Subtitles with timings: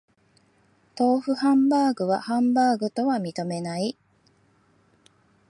[0.97, 3.95] 豆腐ハンバーグはハンバーグとは認めない